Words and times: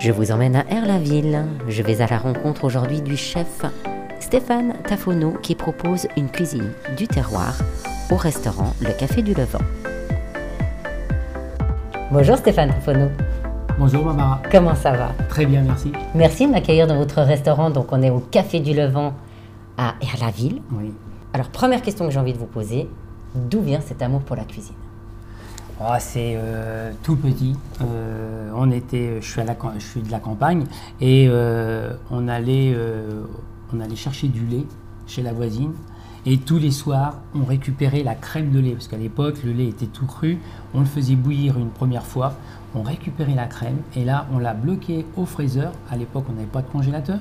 Je 0.00 0.12
vous 0.12 0.32
emmène 0.32 0.56
à 0.56 0.64
Erlaville. 0.70 1.44
Je 1.68 1.82
vais 1.82 2.00
à 2.00 2.06
la 2.06 2.16
rencontre 2.16 2.64
aujourd'hui 2.64 3.02
du 3.02 3.18
chef 3.18 3.66
Stéphane 4.18 4.72
Tafono 4.88 5.32
qui 5.42 5.54
propose 5.54 6.06
une 6.16 6.30
cuisine 6.30 6.72
du 6.96 7.06
terroir 7.06 7.52
au 8.10 8.16
restaurant 8.16 8.72
Le 8.80 8.98
Café 8.98 9.20
du 9.20 9.34
Levant. 9.34 9.58
Bonjour 12.10 12.38
Stéphane 12.38 12.70
Tafono. 12.70 13.08
Bonjour 13.78 14.02
Barbara. 14.02 14.40
Comment 14.50 14.74
ça 14.74 14.92
va? 14.92 15.12
Très 15.28 15.44
bien, 15.44 15.60
merci. 15.60 15.92
Merci 16.14 16.46
de 16.46 16.52
m'accueillir 16.52 16.86
dans 16.86 16.96
votre 16.96 17.20
restaurant. 17.20 17.68
Donc 17.68 17.92
on 17.92 18.00
est 18.00 18.08
au 18.08 18.20
Café 18.20 18.60
du 18.60 18.72
Levant 18.72 19.12
à 19.76 19.96
Erlaville. 20.00 20.62
Oui. 20.72 20.94
Alors 21.34 21.50
première 21.50 21.82
question 21.82 22.06
que 22.06 22.10
j'ai 22.10 22.20
envie 22.20 22.32
de 22.32 22.38
vous 22.38 22.46
poser, 22.46 22.88
d'où 23.34 23.60
vient 23.60 23.82
cet 23.82 24.00
amour 24.00 24.22
pour 24.22 24.36
la 24.36 24.44
cuisine? 24.44 24.76
Oh, 25.82 25.94
c'est 25.98 26.34
euh, 26.36 26.90
tout 27.02 27.16
petit. 27.16 27.54
Euh, 27.80 28.09
on 28.60 28.70
était, 28.70 29.20
je 29.20 29.26
suis, 29.30 29.40
à 29.40 29.44
la, 29.44 29.54
cam- 29.54 29.72
je 29.78 29.84
suis 29.84 30.02
de 30.02 30.10
la 30.10 30.20
campagne 30.20 30.64
et 31.00 31.26
euh, 31.28 31.94
on, 32.10 32.28
allait, 32.28 32.72
euh, 32.74 33.22
on 33.72 33.80
allait 33.80 33.96
chercher 33.96 34.28
du 34.28 34.44
lait 34.46 34.66
chez 35.06 35.22
la 35.22 35.32
voisine. 35.32 35.72
Et 36.26 36.36
tous 36.36 36.58
les 36.58 36.70
soirs, 36.70 37.14
on 37.34 37.44
récupérait 37.44 38.02
la 38.02 38.14
crème 38.14 38.50
de 38.50 38.60
lait. 38.60 38.72
Parce 38.72 38.88
qu'à 38.88 38.98
l'époque, 38.98 39.42
le 39.42 39.52
lait 39.52 39.68
était 39.68 39.86
tout 39.86 40.04
cru. 40.04 40.38
On 40.74 40.80
le 40.80 40.84
faisait 40.84 41.14
bouillir 41.14 41.56
une 41.58 41.70
première 41.70 42.04
fois. 42.04 42.34
On 42.74 42.82
récupérait 42.82 43.34
la 43.34 43.46
crème. 43.46 43.78
Et 43.96 44.04
là, 44.04 44.26
on 44.30 44.38
l'a 44.38 44.52
bloqué 44.52 45.06
au 45.16 45.24
fraiseur. 45.24 45.72
À 45.90 45.96
l'époque, 45.96 46.26
on 46.28 46.34
n'avait 46.34 46.46
pas 46.46 46.60
de 46.60 46.68
congélateur. 46.68 47.20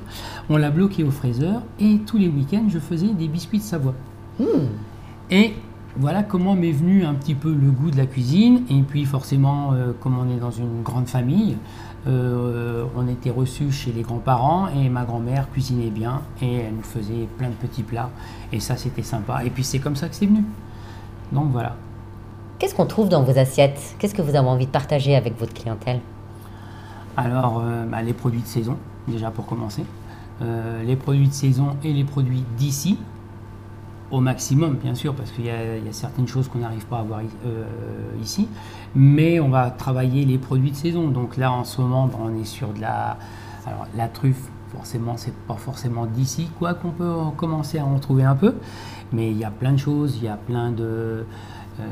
On 0.50 0.58
l'a 0.58 0.70
bloqué 0.70 1.06
au 1.06 1.12
fraiseur. 1.12 1.62
Et 1.80 2.00
tous 2.06 2.18
les 2.18 2.28
week-ends, 2.28 2.66
je 2.68 2.78
faisais 2.80 3.14
des 3.14 3.30
biscuits 3.30 3.60
de 3.60 3.64
Savoie. 3.64 3.96
Et 5.32 5.54
voilà 6.00 6.24
comment 6.24 6.56
m'est 6.56 6.72
venu 6.72 7.04
un 7.04 7.14
petit 7.14 7.36
peu 7.36 7.54
le 7.54 7.72
goût 7.72 7.92
de 7.92 7.98
la 7.98 8.06
cuisine. 8.06 8.64
Et 8.70 8.82
puis 8.82 9.06
forcément, 9.06 9.74
euh, 9.74 9.92
comme 10.00 10.18
on 10.18 10.34
est 10.34 10.40
dans 10.40 10.52
une 10.52 10.82
grande 10.82 11.08
famille, 11.08 11.58
euh, 12.08 12.86
on 12.96 13.08
était 13.08 13.30
reçus 13.30 13.72
chez 13.72 13.92
les 13.92 14.02
grands-parents 14.02 14.70
et 14.70 14.88
ma 14.88 15.04
grand-mère 15.04 15.52
cuisinait 15.52 15.90
bien 15.90 16.22
et 16.42 16.56
elle 16.56 16.76
nous 16.76 16.82
faisait 16.82 17.28
plein 17.38 17.50
de 17.50 17.54
petits 17.54 17.84
plats. 17.84 18.10
Et 18.54 18.62
ça, 18.62 18.78
c'était 18.78 19.04
sympa. 19.04 19.44
Et 19.44 19.50
puis 19.50 19.64
c'est 19.64 19.80
comme 19.80 19.98
ça 19.98 20.08
que 20.08 20.16
c'est 20.16 20.26
venu. 20.26 20.44
Donc 21.34 21.52
voilà. 21.52 21.76
Qu'est-ce 22.58 22.76
qu'on 22.76 22.86
trouve 22.86 23.10
dans 23.10 23.24
vos 23.24 23.38
assiettes? 23.38 23.96
Qu'est-ce 24.00 24.16
que 24.16 24.22
vous 24.22 24.36
avez 24.36 24.48
envie 24.48 24.66
de 24.66 24.72
partager 24.72 25.16
avec 25.16 25.38
votre 25.38 25.54
clientèle? 25.54 26.00
Alors, 27.18 27.62
euh, 27.62 27.86
bah, 27.86 28.02
les 28.02 28.14
produits 28.14 28.42
de 28.42 28.48
saison, 28.48 28.78
déjà 29.08 29.32
pour 29.32 29.46
commencer. 29.46 29.84
Euh, 30.42 30.84
les 30.84 30.96
produits 30.96 31.28
de 31.28 31.34
saison 31.34 31.76
et 31.84 31.92
les 31.92 32.06
produits 32.06 32.44
d'ici, 32.58 32.98
au 34.12 34.22
maximum, 34.22 34.76
bien 34.76 34.96
sûr, 34.96 35.14
parce 35.14 35.32
qu'il 35.32 35.46
y, 35.46 35.50
a 35.50 35.92
certaines 35.92 36.28
choses 36.28 36.48
qu'on 36.48 36.60
n'arrive 36.60 36.86
pas 36.86 36.98
à 36.98 37.02
avoir 37.02 37.20
euh, 37.46 37.66
ici. 38.22 38.48
Mais 38.96 39.40
on 39.40 39.50
va 39.50 39.70
travailler 39.70 40.26
les 40.26 40.38
produits 40.38 40.72
de 40.72 40.76
saison. 40.76 41.10
Donc 41.10 41.38
là, 41.38 41.52
en 41.52 41.64
ce 41.64 41.82
moment, 41.82 42.08
bah, 42.08 42.18
on 42.22 42.36
est 42.40 42.46
sur 42.46 42.74
de 42.74 42.82
la, 42.82 43.18
alors, 43.66 43.86
la 43.96 44.08
truffe. 44.08 44.50
Forcément, 44.70 45.18
c'est 45.18 45.34
pas 45.34 45.56
forcément 45.56 46.06
d'ici, 46.06 46.48
quoi 46.60 46.76
qu'on 46.76 46.92
peut 46.92 47.10
en 47.10 47.32
commencer 47.32 47.80
à 47.80 47.86
en 47.86 47.98
trouver 47.98 48.24
un 48.24 48.36
peu. 48.36 48.54
Mais 49.12 49.32
il 49.32 49.38
y 49.38 49.44
a 49.44 49.50
plein 49.50 49.72
de 49.72 49.78
choses. 49.78 50.18
Il 50.18 50.26
y 50.26 50.28
a 50.28 50.38
plein 50.38 50.72
de 50.72 51.26
euh, 51.80 51.84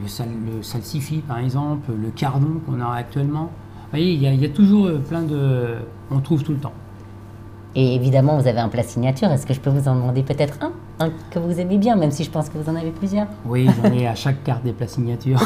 le, 0.00 0.08
sal, 0.08 0.28
le 0.46 0.62
salsifis, 0.62 1.18
par 1.18 1.38
exemple, 1.38 1.90
le 1.92 2.10
cardon 2.10 2.60
qu'on 2.64 2.80
a 2.80 2.94
actuellement. 2.94 3.44
Vous 3.46 3.90
voyez, 3.90 4.12
il 4.12 4.22
y, 4.22 4.36
y 4.36 4.44
a 4.44 4.48
toujours 4.48 4.86
euh, 4.86 4.98
plein 4.98 5.22
de. 5.22 5.76
On 6.12 6.20
trouve 6.20 6.44
tout 6.44 6.52
le 6.52 6.58
temps. 6.58 6.74
Et 7.74 7.96
évidemment, 7.96 8.38
vous 8.38 8.46
avez 8.46 8.60
un 8.60 8.68
plat 8.68 8.84
signature. 8.84 9.30
Est-ce 9.32 9.46
que 9.46 9.54
je 9.54 9.60
peux 9.60 9.70
vous 9.70 9.88
en 9.88 9.96
demander 9.96 10.22
peut-être 10.22 10.58
un, 10.62 10.72
un 11.00 11.10
que 11.30 11.38
vous 11.38 11.58
aimez 11.58 11.78
bien, 11.78 11.96
même 11.96 12.10
si 12.10 12.24
je 12.24 12.30
pense 12.30 12.48
que 12.48 12.58
vous 12.58 12.70
en 12.70 12.76
avez 12.76 12.90
plusieurs 12.90 13.26
Oui, 13.44 13.68
j'en 13.82 13.92
ai 13.92 14.06
à 14.06 14.14
chaque 14.14 14.42
carte 14.44 14.64
des 14.64 14.72
plats 14.72 14.86
signatures. 14.86 15.40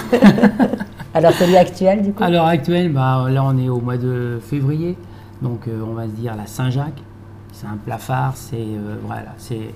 Alors 1.15 1.33
celui 1.33 1.57
actuel, 1.57 2.03
du 2.03 2.13
coup? 2.13 2.23
À 2.23 2.31
l'heure 2.31 2.47
actuelle, 2.47 2.93
bah, 2.93 3.27
là 3.31 3.43
on 3.45 3.57
est 3.59 3.69
au 3.69 3.81
mois 3.81 3.97
de 3.97 4.39
février, 4.43 4.97
donc 5.43 5.67
euh, 5.67 5.81
on 5.87 5.95
va 5.95 6.07
se 6.07 6.13
dire 6.13 6.37
la 6.37 6.47
Saint-Jacques. 6.47 7.03
C'est 7.53 7.67
un 7.67 7.77
plat 7.77 7.99
phare, 7.99 8.37
c'est 8.37 8.57
euh, 8.57 8.97
voilà, 9.05 9.35
c'est 9.39 9.75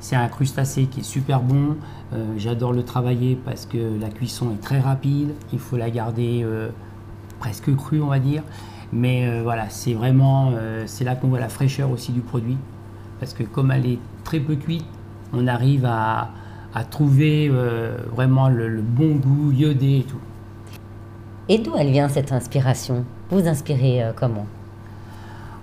c'est 0.00 0.16
un 0.16 0.28
crustacé 0.28 0.86
qui 0.86 1.00
est 1.00 1.04
super 1.04 1.40
bon. 1.40 1.76
Euh, 2.12 2.34
J'adore 2.36 2.72
le 2.72 2.82
travailler 2.82 3.38
parce 3.42 3.66
que 3.66 4.00
la 4.00 4.08
cuisson 4.08 4.50
est 4.52 4.62
très 4.62 4.80
rapide. 4.80 5.34
Il 5.52 5.58
faut 5.58 5.76
la 5.76 5.90
garder 5.90 6.44
presque 7.40 7.74
crue, 7.76 8.02
on 8.02 8.08
va 8.08 8.18
dire. 8.18 8.42
Mais 8.92 9.40
voilà, 9.42 9.70
c'est 9.70 9.94
vraiment 9.94 10.52
c'est 10.86 11.04
là 11.04 11.16
qu'on 11.16 11.28
voit 11.28 11.40
la 11.40 11.48
fraîcheur 11.48 11.90
aussi 11.90 12.12
du 12.12 12.20
produit 12.20 12.58
parce 13.18 13.32
que 13.32 13.42
comme 13.42 13.70
elle 13.70 13.86
est 13.86 13.98
très 14.24 14.40
peu 14.40 14.56
cuite, 14.56 14.84
on 15.36 15.46
arrive 15.46 15.84
à, 15.86 16.30
à 16.74 16.84
trouver 16.84 17.48
euh, 17.50 17.96
vraiment 18.14 18.48
le, 18.48 18.68
le 18.68 18.82
bon 18.82 19.16
goût 19.16 19.52
iodé 19.52 19.98
et 19.98 20.04
tout. 20.04 20.20
Et 21.48 21.58
d'où 21.58 21.72
elle 21.76 21.90
vient 21.90 22.08
cette 22.08 22.32
inspiration? 22.32 23.04
Vous 23.30 23.46
inspirez 23.46 24.02
euh, 24.02 24.12
comment? 24.14 24.46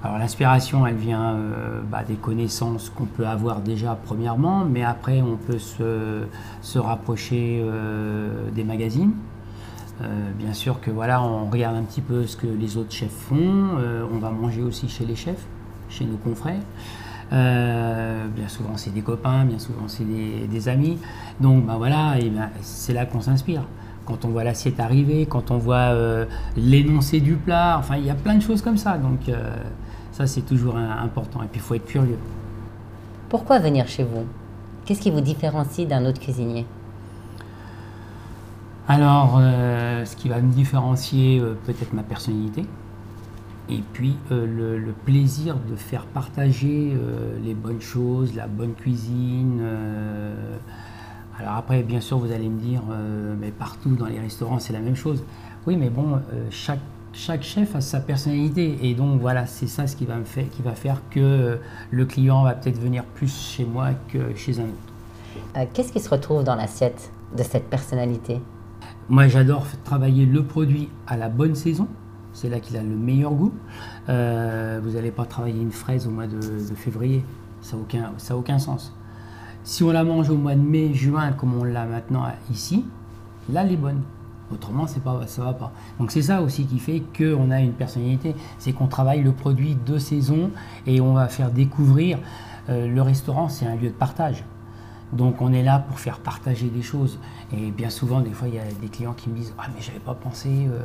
Alors 0.03 0.17
l'inspiration, 0.17 0.87
elle 0.87 0.95
vient 0.95 1.33
euh, 1.33 1.81
bah, 1.89 2.03
des 2.07 2.15
connaissances 2.15 2.89
qu'on 2.89 3.05
peut 3.05 3.27
avoir 3.27 3.59
déjà 3.59 3.97
premièrement, 4.03 4.65
mais 4.65 4.83
après 4.83 5.21
on 5.21 5.37
peut 5.37 5.59
se, 5.59 6.23
se 6.61 6.79
rapprocher 6.79 7.63
des 8.53 8.63
magazines. 8.63 9.13
Bien 10.39 10.53
sûr 10.53 10.81
que 10.81 10.89
voilà, 10.89 11.21
on 11.21 11.47
regarde 11.51 11.75
un 11.75 11.83
petit 11.83 12.01
peu 12.01 12.25
ce 12.25 12.35
que 12.35 12.47
les 12.47 12.75
autres 12.77 12.91
chefs 12.91 13.11
font. 13.11 13.77
On 14.11 14.17
va 14.17 14.31
manger 14.31 14.63
aussi 14.63 14.89
chez 14.89 15.05
les 15.05 15.15
chefs, 15.15 15.45
chez 15.89 16.05
nos 16.05 16.17
confrères. 16.17 16.63
Euh, 17.34 18.28
bien 18.28 18.50
souvent 18.50 18.75
c'est 18.75 18.94
des 18.94 19.02
copains, 19.02 19.46
bien 19.46 19.58
souvent 19.58 19.88
c'est 19.88 20.03
des, 20.03 20.47
des 20.47 20.68
amis. 20.68 20.97
Donc 21.40 21.66
bah, 21.66 21.75
voilà, 21.78 22.19
et 22.19 22.30
ben, 22.30 22.50
c'est 22.62 22.94
là 22.94 23.06
qu'on 23.06 23.22
s'inspire. 23.22 23.64
Quand 24.06 24.25
on 24.25 24.30
voit 24.30 24.44
l'assiette 24.44 24.80
arriver, 24.80 25.25
quand 25.25 25.52
on 25.52 25.58
voit 25.58 25.94
euh, 25.94 26.25
l'énoncé 26.58 27.19
du 27.22 27.36
plat, 27.36 27.78
enfin 27.80 27.96
il 27.97 28.06
y 28.06 28.09
a 28.09 28.16
plein 28.16 28.36
de 28.36 28.42
choses 28.42 28.62
comme 28.62 28.78
ça. 28.78 28.97
Donc 28.97 29.30
euh, 29.30 29.56
ça 30.12 30.28
c'est 30.28 30.42
toujours 30.42 30.75
important. 30.78 31.42
Et 31.44 31.47
puis 31.47 31.59
il 31.59 31.62
faut 31.62 31.75
être 31.75 31.86
curieux. 31.86 32.19
Pourquoi 33.30 33.59
venir 33.59 33.88
chez 33.88 34.03
vous? 34.03 34.25
Qu'est-ce 34.84 35.00
qui 35.00 35.12
vous 35.12 35.22
différencie 35.22 35.88
d'un 35.88 36.06
autre 36.06 36.19
cuisinier? 36.19 36.66
Alors, 38.88 39.40
ce 39.40 40.16
qui 40.18 40.28
va 40.28 40.42
me 40.42 40.52
différencier, 40.52 41.40
peut-être 41.66 41.94
ma 41.94 42.03
personnalité, 42.03 42.66
et 43.71 43.81
puis 43.93 44.15
euh, 44.31 44.45
le, 44.45 44.77
le 44.77 44.91
plaisir 44.91 45.55
de 45.69 45.75
faire 45.75 46.05
partager 46.05 46.93
euh, 46.93 47.37
les 47.43 47.53
bonnes 47.53 47.81
choses, 47.81 48.35
la 48.35 48.47
bonne 48.47 48.73
cuisine. 48.73 49.59
euh. 49.61 50.57
alors 51.39 51.53
après, 51.53 51.81
bien 51.81 52.01
sûr, 52.01 52.19
vous 52.19 52.31
allez 52.31 52.49
me 52.49 52.59
dire, 52.59 52.81
mais 53.39 53.51
partout 53.51 53.95
dans 53.95 54.05
les 54.07 54.19
restaurants, 54.19 54.59
c'est 54.59 54.73
la 54.73 54.79
même 54.81 54.95
chose. 54.95 55.23
Oui, 55.65 55.77
mais 55.77 55.89
bon, 55.89 56.19
chaque, 56.49 56.81
chaque 57.13 57.43
chef 57.43 57.75
a 57.75 57.81
sa 57.81 57.99
personnalité, 57.99 58.77
et 58.83 58.93
donc 58.93 59.19
voilà, 59.21 59.45
c'est 59.45 59.67
ça 59.67 59.88
ce 59.88 59.95
qui 59.95 60.05
va, 60.05 60.17
me 60.17 60.25
faire, 60.25 60.49
qui 60.49 60.61
va 60.61 60.73
faire 60.73 61.01
que 61.09 61.57
le 61.89 62.05
client 62.05 62.43
va 62.43 62.53
peut-être 62.53 62.79
venir 62.79 63.03
plus 63.03 63.33
chez 63.55 63.65
moi 63.65 63.89
que 64.09 64.35
chez 64.35 64.59
un 64.59 64.63
autre. 64.65 65.71
Qu'est-ce 65.73 65.91
qui 65.91 65.99
se 65.99 66.09
retrouve 66.09 66.43
dans 66.43 66.55
l'assiette 66.55 67.11
de 67.35 67.43
cette 67.43 67.69
personnalité? 67.69 68.39
Moi, 69.09 69.27
j'adore 69.27 69.65
travailler 69.83 70.25
le 70.25 70.43
produit 70.43 70.89
à 71.07 71.17
la 71.17 71.29
bonne 71.29 71.55
saison. 71.55 71.88
C'est 72.34 72.50
là 72.50 72.59
qu'il 72.59 72.78
a 72.78 72.81
le 72.81 72.96
meilleur 72.96 73.31
goût. 73.31 73.53
Euh, 74.09 74.80
vous 74.84 74.92
n'allez 74.92 75.12
pas 75.12 75.25
travailler 75.25 75.62
une 75.62 75.72
fraise 75.72 76.08
au 76.08 76.12
mois 76.12 76.28
de, 76.28 76.40
février. 76.75 77.25
Ça 77.62 77.75
n'a 77.75 77.81
aucun, 77.84 78.12
aucun 78.36 78.59
sens. 78.59 78.94
Si 79.64 79.84
on 79.84 79.92
la 79.92 80.03
mange 80.03 80.30
au 80.30 80.38
mois 80.38 80.56
de 80.56 80.62
mai, 80.62 80.94
juin, 80.94 81.34
comme 81.34 81.53
on 81.56 81.64
l'a 81.64 81.86
maintenant 81.86 82.24
ici, 82.50 82.86
là, 83.50 83.64
elle 83.64 83.74
est 83.74 83.78
bonne. 83.78 84.02
Autrement, 84.52 84.88
c'est 84.88 85.03
pas, 85.03 85.22
ça 85.28 85.44
va 85.44 85.53
pas. 85.53 85.72
Donc 86.00 86.12
c'est 86.12 86.24
ça 86.24 86.42
aussi 86.42 86.66
qui 86.66 86.80
fait 86.80 87.02
qu'on 87.18 87.52
a 87.52 87.62
une 87.62 87.74
personnalité. 87.74 88.36
C'est 88.58 88.74
qu'on 88.74 88.88
travaille 88.88 89.22
le 89.22 89.31
produit 89.31 89.78
de 89.86 89.98
saison 89.98 90.52
et 90.86 91.00
on 91.00 91.13
va 91.13 91.28
faire 91.28 91.52
découvrir. 91.52 92.18
euh, 92.69 92.88
le 92.88 93.02
restaurant, 93.02 93.50
c'est 93.50 93.66
un 93.66 93.75
lieu 93.75 93.90
de 93.90 93.94
partage. 93.94 94.44
Donc 95.13 95.41
on 95.41 95.51
est 95.51 95.63
là 95.63 95.79
pour 95.79 95.99
faire 95.99 96.19
partager 96.19 96.67
des 96.69 96.81
choses. 96.81 97.19
Et 97.53 97.72
bien 97.72 97.89
souvent, 97.89 98.22
des 98.22 98.31
fois, 98.31 98.47
il 98.47 98.55
y 98.55 98.59
a 98.59 98.63
des 98.81 98.88
clients 98.88 99.13
qui 99.13 99.29
me 99.29 99.35
disent 99.35 99.53
Ah, 99.57 99.66
mais 99.75 99.81
j'avais 99.81 99.99
pas 99.99 100.13
pensé 100.13 100.49
euh, 100.49 100.80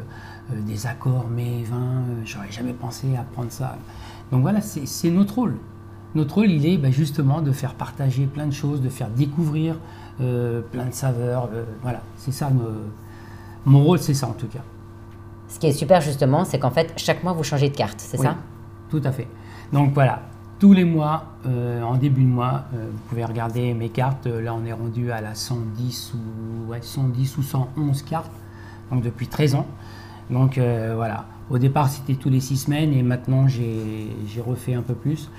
euh, 0.53 0.61
des 0.63 0.87
accords 0.87 1.27
mais 1.29 1.63
20, 1.65 1.77
euh, 1.77 2.01
j'aurais 2.25 2.51
jamais 2.51 2.73
pensé 2.73 3.17
à 3.17 3.23
prendre 3.23 3.51
ça. 3.51 3.77
Donc 4.31 4.43
voilà, 4.43 4.61
c'est 4.61 5.11
notre 5.11 5.35
rôle. 5.37 5.57
Notre 6.15 6.37
rôle, 6.37 6.51
il 6.51 6.67
est 6.67 6.79
bah, 6.79 6.91
justement 6.91 7.43
de 7.43 7.53
faire 7.53 7.75
partager 7.75 8.27
plein 8.27 8.47
de 8.47 8.53
choses, 8.53 8.81
de 8.81 8.89
faire 8.89 9.09
découvrir 9.11 9.77
euh, 10.21 10.61
plein 10.61 10.87
de 10.87 10.95
saveurs. 10.95 11.49
voilà, 11.83 12.01
c'est 12.17 12.33
ça. 12.33 12.51
mon 13.65 13.83
rôle, 13.85 13.99
c'est 13.99 14.15
ça 14.15 14.29
en 14.29 14.33
tout 14.33 14.47
cas. 14.47 14.63
Ce 15.49 15.59
qui 15.59 15.67
est 15.67 15.73
super 15.73 16.01
justement, 16.01 16.45
c'est 16.45 16.59
qu'en 16.59 16.71
fait, 16.71 16.93
chaque 16.97 17.23
mois, 17.23 17.33
vous 17.33 17.45
changez 17.45 17.69
de 17.69 17.77
carte, 17.77 18.01
c'est 18.01 18.19
Oui, 18.19 18.27
ça? 18.27 18.37
Tout 18.89 19.03
à 19.05 19.13
fait. 19.13 19.29
Donc 19.73 19.93
voilà, 19.95 20.23
tous 20.59 20.73
les 20.73 20.85
mois, 20.85 21.25
euh, 21.47 21.83
en 21.83 21.97
début 21.97 22.23
de 22.23 22.29
mois, 22.29 22.65
euh, 22.75 22.89
vous 22.91 22.99
pouvez 23.09 23.25
regarder 23.25 23.75
mes 23.75 23.91
cartes. 23.91 24.27
Euh, 24.27 24.41
Là, 24.41 24.55
on 24.55 24.65
est 24.65 24.73
rendu 24.73 25.11
à 25.11 25.21
la 25.21 25.35
110 25.35 26.15
ou, 26.15 26.71
ouais, 26.71 26.79
110 26.81 27.37
ou 27.39 27.43
111 27.43 28.03
cartes, 28.03 28.31
donc 28.91 29.03
depuis 29.03 29.27
13 29.27 29.57
ans. 29.57 29.67
Donc 30.31 30.59
voilà, 30.59 31.27
au 31.51 31.59
départ, 31.59 31.89
c'était 31.89 32.15
tous 32.15 32.31
les 32.31 32.41
6 32.41 32.57
semaines 32.57 32.93
et 32.93 33.05
maintenant, 33.05 33.47
j'ai 33.47 34.11
refait 34.45 34.75
un 34.75 34.83
peu 34.83 34.95
plus. 34.95 35.31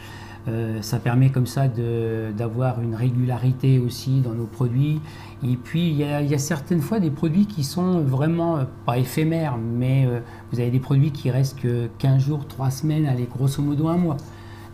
Ça 0.79 0.97
permet 0.99 1.29
comme 1.29 1.45
ça 1.45 1.67
d'avoir 1.67 2.81
une 2.81 2.95
régularité 2.95 3.79
aussi 3.79 4.21
dans 4.21 4.31
nos 4.31 4.45
produits. 4.45 5.01
Et 5.43 5.57
puis 5.57 5.89
il 5.89 5.97
y, 5.97 6.05
a, 6.05 6.37
certaines 6.37 6.79
fois 6.79 7.01
des 7.01 7.11
produits 7.11 7.47
qui 7.47 7.65
sont 7.65 7.99
vraiment, 7.99 8.59
pas 8.85 8.97
éphémères, 8.97 9.57
mais 9.57 10.07
vous 10.53 10.61
avez 10.61 10.71
des 10.71 10.79
produits 10.79 11.11
qui 11.11 11.31
restent 11.31 11.59
que 11.59 11.89
15 11.97 12.23
jours, 12.23 12.47
3 12.47 12.71
semaines, 12.71 13.07
allez 13.07 13.27
grosso 13.29 13.61
modo 13.61 13.89
un 13.89 13.97
mois. 13.97 14.15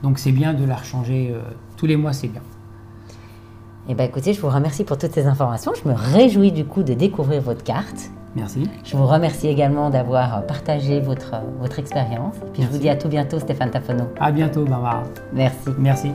Donc 0.03 0.19
c'est 0.19 0.31
bien 0.31 0.53
de 0.53 0.65
la 0.65 0.75
rechanger 0.75 1.33
tous 1.77 1.85
les 1.85 1.95
mois, 1.95 2.13
c'est 2.13 2.27
bien. 2.27 2.41
Eh 3.89 3.95
bien 3.95 4.05
écoutez, 4.05 4.33
je 4.33 4.39
vous 4.39 4.49
remercie 4.49 4.83
pour 4.83 4.97
toutes 4.97 5.11
ces 5.13 5.25
informations. 5.27 5.73
Je 5.81 5.89
me 5.89 5.93
réjouis 5.93 6.51
du 6.51 6.65
coup 6.65 6.83
de 6.83 6.93
découvrir 6.93 7.41
votre 7.41 7.63
carte. 7.63 8.11
Merci. 8.35 8.67
Je 8.83 8.95
vous 8.95 9.05
remercie 9.05 9.47
également 9.47 9.89
d'avoir 9.89 10.45
partagé 10.45 10.99
votre, 10.99 11.35
votre 11.59 11.79
expérience. 11.79 12.35
Et 12.37 12.51
puis 12.53 12.63
je 12.63 12.67
vous 12.67 12.77
dis 12.77 12.89
à 12.89 12.95
tout 12.95 13.09
bientôt, 13.09 13.39
Stéphane 13.39 13.71
Tafono. 13.71 14.05
À 14.19 14.31
bientôt, 14.31 14.65
Barbara. 14.65 15.03
Merci. 15.33 15.69
Merci. 15.77 16.11